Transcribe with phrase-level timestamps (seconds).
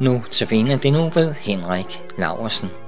[0.00, 2.85] Nu tabiner det nu ved Henrik Laversen.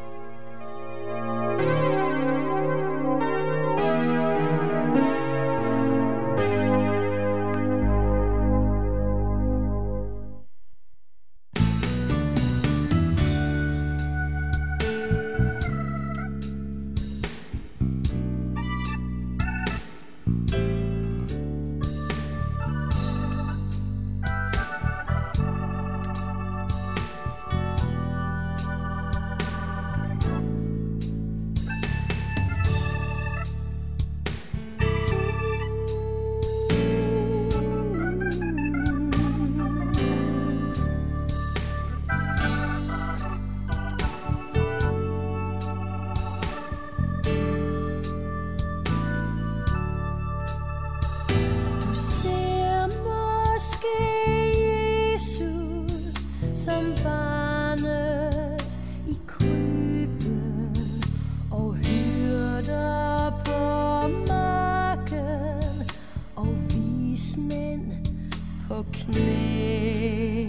[68.79, 70.47] På knæ.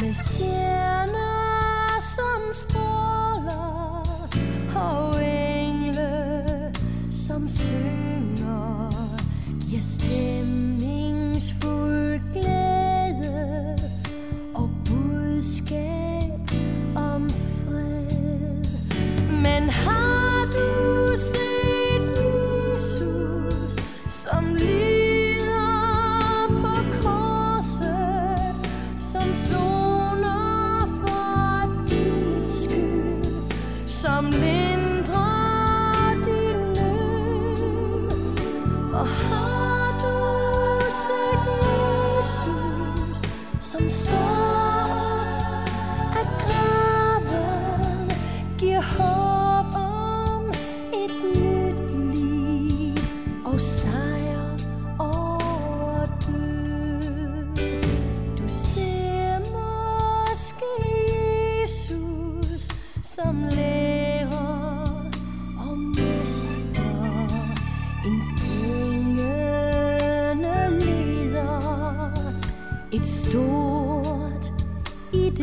[0.00, 4.28] Med stjerner som stråler
[4.76, 6.72] og engle
[7.10, 9.18] som synger.
[9.60, 12.07] Giver stemningsfuld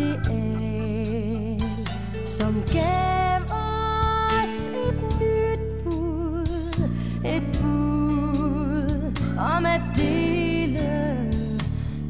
[0.05, 1.59] ideal,
[2.25, 6.89] som gav os et nyt bud,
[7.25, 11.31] et bud om at dele,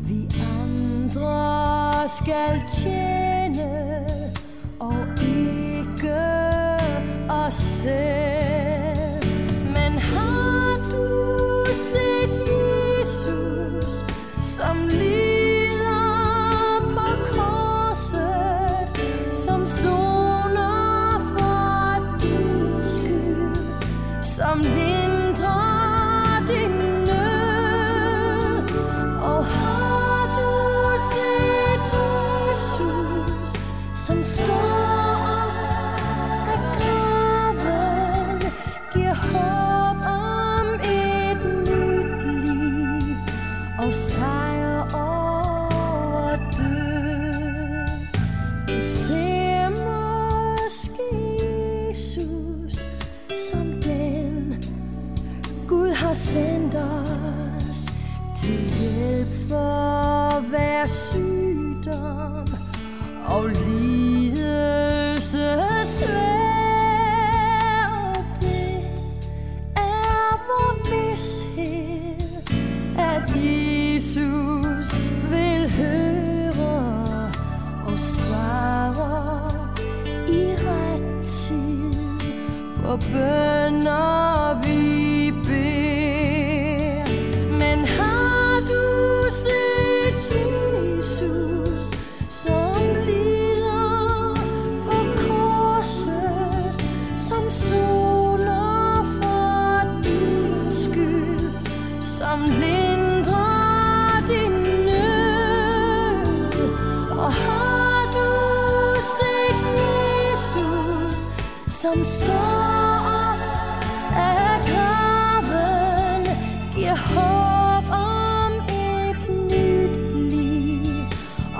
[0.07, 0.27] vi
[0.61, 4.05] andre skal tjene,
[4.79, 6.17] og ikke
[7.29, 8.35] os selv.
[14.65, 15.24] sendt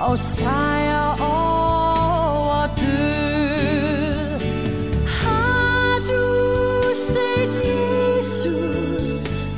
[0.06, 4.40] og sejr over død.
[5.06, 6.24] Har du
[6.94, 9.10] set Jesus,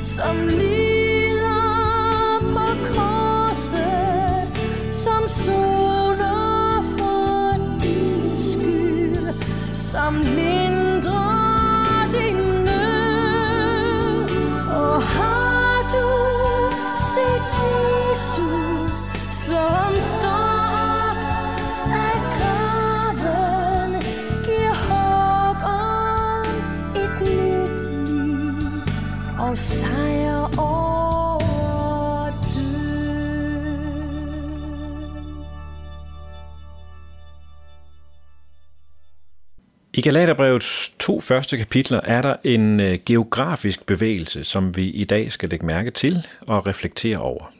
[0.03, 4.49] som lider på korset,
[4.93, 9.43] som soner for din skyld,
[9.73, 12.35] som lindrer din
[12.65, 14.29] nød?
[14.71, 16.09] Og har du
[17.13, 18.97] set Jesus,
[19.29, 19.88] som
[39.99, 45.31] I Galaterbrevets to første kapitler er der en øh, geografisk bevægelse, som vi i dag
[45.31, 47.51] skal lægge mærke til og reflektere over.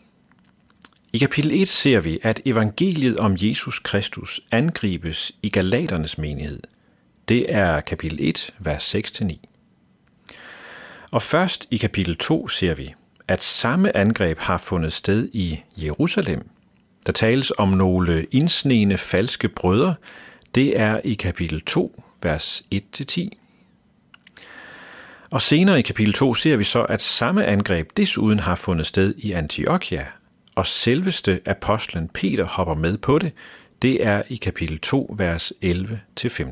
[1.13, 6.59] I kapitel 1 ser vi, at evangeliet om Jesus Kristus angribes i Galaternes menighed.
[7.29, 9.35] Det er kapitel 1, vers 6-9.
[11.11, 12.93] Og først i kapitel 2 ser vi,
[13.27, 16.49] at samme angreb har fundet sted i Jerusalem.
[17.05, 19.95] Der tales om nogle indsnene falske brødre.
[20.55, 23.29] Det er i kapitel 2, vers 1-10.
[25.31, 29.13] Og senere i kapitel 2 ser vi så, at samme angreb desuden har fundet sted
[29.17, 30.05] i Antiochia,
[30.55, 33.31] og selveste apostlen Peter hopper med på det.
[33.81, 36.43] Det er i kapitel 2, vers 11-15.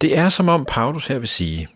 [0.00, 1.68] Det er som om Paulus her vil sige,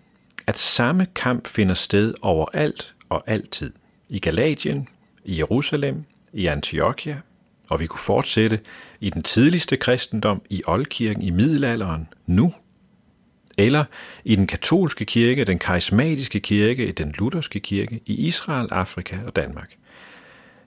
[0.46, 3.72] at samme kamp finder sted overalt og altid.
[4.08, 4.88] I Galatien,
[5.24, 7.20] i Jerusalem, i Antiochia,
[7.70, 8.60] og vi kunne fortsætte
[9.04, 12.52] i den tidligste kristendom, i oldkirken i middelalderen, nu,
[13.58, 13.84] eller
[14.24, 19.36] i den katolske kirke, den karismatiske kirke, i den lutherske kirke, i Israel, Afrika og
[19.36, 19.74] Danmark.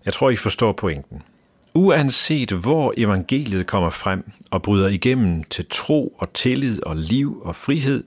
[0.06, 1.22] Jeg tror, I forstår pointen.
[1.76, 7.56] Uanset hvor evangeliet kommer frem og bryder igennem til tro og tillid og liv og
[7.56, 8.04] frihed,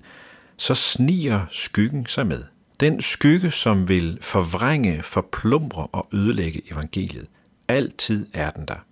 [0.57, 2.43] så sniger skyggen sig med.
[2.81, 7.27] Den skygge, som vil forvrænge, forplumre og ødelægge evangeliet.
[7.69, 8.85] Altid er den der.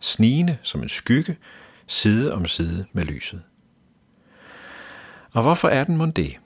[0.00, 1.36] Snigende som en skygge,
[1.86, 3.42] side om side med lyset.
[5.34, 6.36] Og hvorfor er den mon det?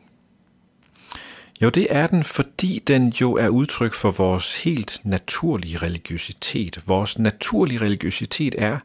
[1.62, 6.82] Jo, det er den, fordi den jo er udtryk for vores helt naturlige religiøsitet.
[6.86, 8.78] Vores naturlige religiøsitet er,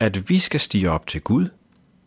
[0.00, 1.48] at vi skal stige op til Gud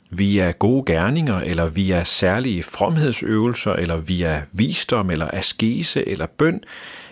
[0.09, 6.61] via gode gerninger, eller via særlige fromhedsøvelser, eller via visdom, eller askese, eller bøn,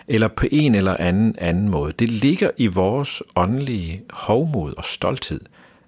[0.08, 1.92] eller på en eller anden anden måde.
[1.98, 5.40] Det ligger i vores åndelige hovmod og stolthed,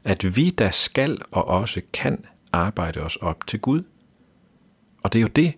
[0.05, 3.83] at vi der skal og også kan arbejde os op til Gud.
[5.03, 5.53] Og det er jo det,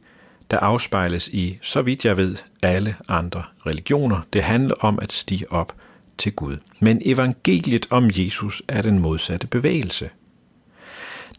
[0.51, 4.21] der afspejles i, så vidt jeg ved, alle andre religioner.
[4.33, 5.75] Det handler om at stige op
[6.19, 6.57] til Gud.
[6.81, 10.11] Men evangeliet om Jesus er den modsatte bevægelse.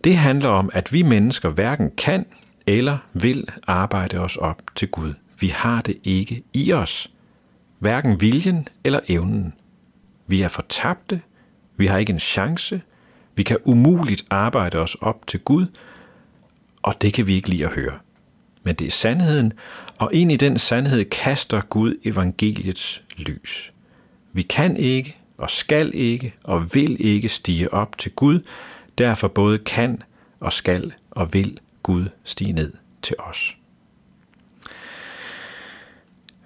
[0.03, 2.25] Det handler om, at vi mennesker hverken kan
[2.67, 5.13] eller vil arbejde os op til Gud.
[5.39, 7.11] Vi har det ikke i os.
[7.79, 9.53] Hverken viljen eller evnen.
[10.27, 11.21] Vi er fortabte.
[11.77, 12.81] Vi har ikke en chance.
[13.35, 15.65] Vi kan umuligt arbejde os op til Gud,
[16.81, 17.97] og det kan vi ikke lide at høre.
[18.63, 19.53] Men det er sandheden,
[19.99, 23.73] og ind i den sandhed kaster Gud evangeliets lys.
[24.33, 28.39] Vi kan ikke og skal ikke og vil ikke stige op til Gud,
[29.01, 30.03] derfor både kan
[30.39, 33.57] og skal og vil Gud stige ned til os.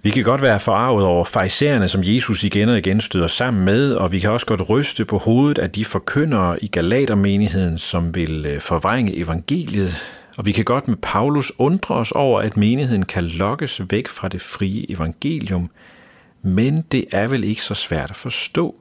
[0.06, 3.94] Vi kan godt være forarvet over fejserne, som Jesus igen og igen støder sammen med,
[3.94, 8.46] og vi kan også godt ryste på hovedet af de forkyndere i Galatermenigheden, som vil
[8.46, 9.96] øh, forvrænge evangeliet,
[10.38, 14.28] og vi kan godt med Paulus undre os over, at menigheden kan lokkes væk fra
[14.28, 15.70] det frie evangelium,
[16.44, 18.76] men det er vel ikke så svært at forstå,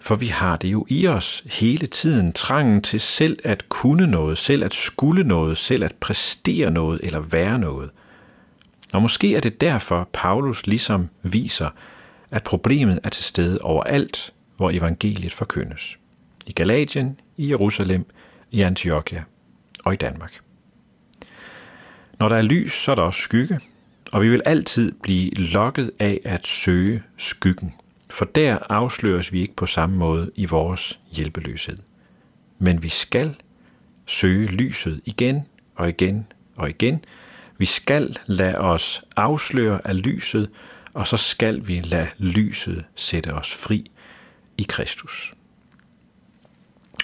[0.00, 4.38] for vi har det jo i os hele tiden, trangen til selv at kunne noget,
[4.38, 7.90] selv at skulle noget, selv at præstere noget eller være noget.
[8.94, 11.70] Og måske er det derfor, Paulus ligesom viser,
[12.30, 15.98] at problemet er til stede overalt, hvor evangeliet forkyndes.
[16.46, 18.06] I Galatien, i Jerusalem,
[18.50, 19.24] i Antiochia
[19.84, 20.40] og i Danmark.
[22.18, 23.60] Når der er lys, så er der også skygge,
[24.12, 27.74] og vi vil altid blive lokket af at søge skyggen,
[28.10, 31.76] for der afsløres vi ikke på samme måde i vores hjælpeløshed.
[32.58, 33.34] Men vi skal
[34.06, 35.42] søge lyset igen
[35.76, 37.04] og igen og igen.
[37.58, 40.50] Vi skal lade os afsløre af lyset,
[40.94, 43.90] og så skal vi lade lyset sætte os fri
[44.58, 45.34] i Kristus.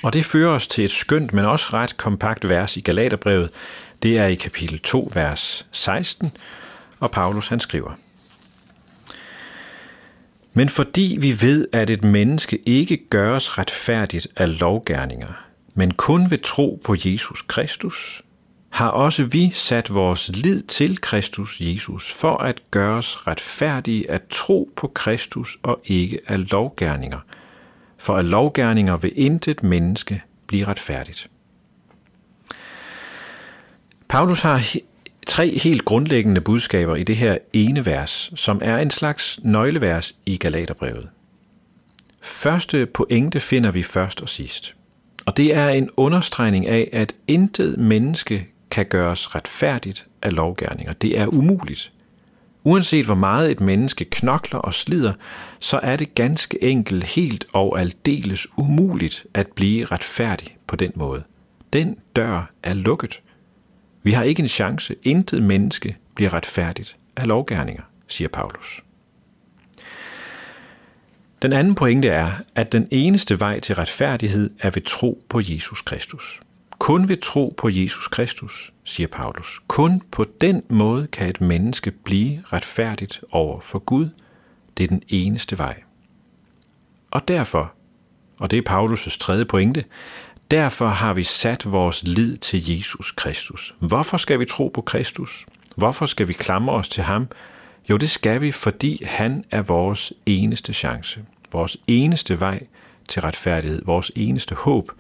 [0.03, 3.51] Og det fører os til et skønt, men også ret kompakt vers i Galaterbrevet.
[4.03, 6.33] Det er i kapitel 2, vers 16,
[7.01, 7.93] og Paulus han skriver,
[10.55, 15.45] men fordi vi ved, at et menneske ikke gøres retfærdigt af lovgærninger,
[15.75, 18.23] men kun ved tro på Jesus Kristus,
[18.71, 24.71] har også vi sat vores lid til Kristus Jesus for at gøres retfærdige at tro
[24.77, 27.19] på Kristus og ikke af lovgærninger–
[28.03, 31.31] for af lovgærninger vil intet menneske blive retfærdigt.
[34.09, 34.63] Paulus har
[35.33, 40.37] tre helt grundlæggende budskaber i det her ene vers, som er en slags nøglevers i
[40.37, 41.09] Galaterbrevet.
[42.23, 44.75] Første pointe finder vi først og sidst.
[45.27, 50.93] Og det er en understregning af, at intet menneske kan gøres retfærdigt af lovgærninger.
[50.93, 51.93] Det er umuligt.
[52.65, 55.13] Uanset hvor meget et menneske knokler og slider,
[55.61, 61.23] så er det ganske enkelt helt og aldeles umuligt at blive retfærdig på den måde.
[61.73, 63.21] Den dør er lukket.
[64.03, 64.95] Vi har ikke en chance.
[65.03, 68.83] Intet menneske bliver retfærdigt af lovgærninger, siger Paulus.
[71.43, 75.83] Den anden pointe er, at den eneste vej til retfærdighed er ved tro på Jesus
[75.83, 76.41] Kristus.
[76.79, 79.61] Kun ved tro på Jesus Kristus, siger Paulus.
[79.69, 84.09] Kun på den måde kan et menneske blive retfærdigt over for Gud.
[84.77, 85.83] Det er den eneste vej.
[87.11, 87.73] Og derfor,
[88.41, 89.85] og det er Paulus' tredje pointe,
[90.53, 93.75] derfor har vi sat vores lid til Jesus Kristus.
[93.79, 95.47] Hvorfor skal vi tro på Kristus?
[95.77, 97.29] Hvorfor skal vi klamre os til ham?
[97.91, 101.25] Jo, det skal vi, fordi han er vores eneste chance.
[101.53, 102.67] Vores eneste vej
[103.09, 103.83] til retfærdighed.
[103.85, 104.93] Vores eneste håb.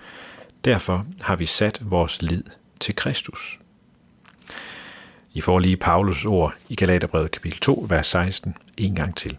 [0.64, 2.44] Derfor har vi sat vores lid
[2.80, 3.60] til Kristus.
[5.32, 9.38] I får lige Paulus ord i Galaterbrevet kapitel 2, vers 16, en gang til.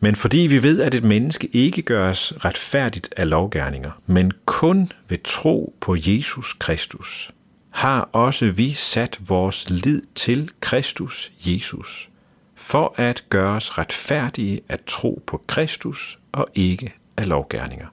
[0.00, 5.18] Men fordi vi ved, at et menneske ikke gøres retfærdigt af lovgærninger, men kun ved
[5.24, 7.30] tro på Jesus Kristus,
[7.70, 12.10] har også vi sat vores lid til Kristus Jesus,
[12.54, 17.86] for at gøres retfærdige at tro på Kristus og ikke af lovgærninger.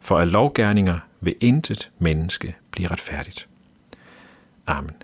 [0.00, 3.48] For af lovgærninger vil intet menneske blive retfærdigt.
[4.66, 5.03] Amen.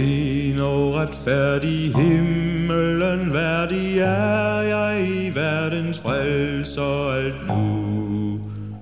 [0.00, 8.40] Ren og retfærdig himmelen værdig er jeg i verdens frelser alt nu.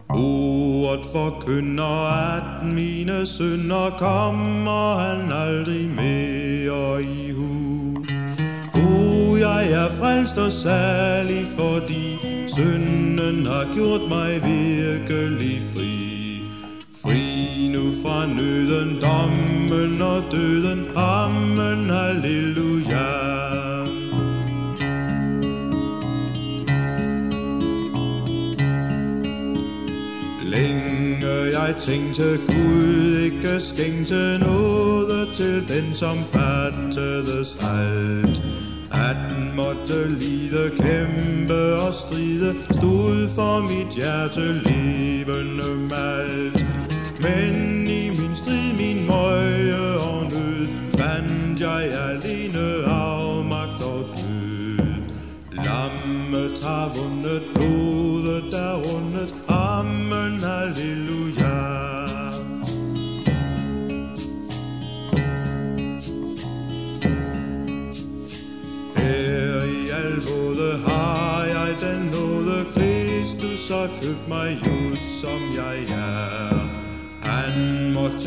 [0.08, 7.96] Ordet forkynder, at mine synder kommer han aldrig mere i hu.
[8.74, 16.27] O, jeg er frelst og særlig, fordi synden har gjort mig virkelig fri.
[17.08, 23.08] Fri nu fra nøden, dommen og døden, amen, halleluja.
[30.44, 38.42] Længe jeg tænkte Gud ikke skænkte noget til den, som fattedes alt.
[38.92, 39.16] At
[39.56, 46.57] måtte lide, kæmpe og stride, stod for mit hjerte levende malt.
[47.20, 55.02] Men i min strid, min møje og nød, fandt jeg alene afmagt og død.
[55.52, 57.97] Lammet har vundet, blod.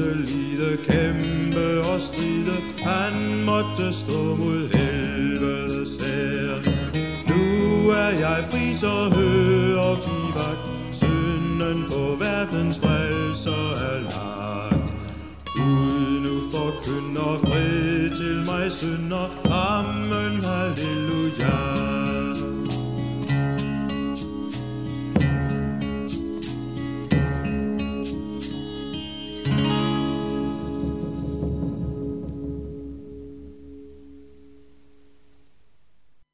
[0.02, 6.56] Måtte lide, kæmpe og stride, han måtte stå mod helvedes her.
[7.30, 14.96] Nu er jeg fri, så hører vi vagt, synden på verdens frelser er lagt.
[15.46, 19.28] Gud nu forkynder fred til mig synder,